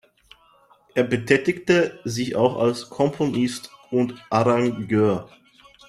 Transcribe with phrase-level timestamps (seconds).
[0.95, 5.29] Er betätigte sich auch als Komponist und Arrangeur.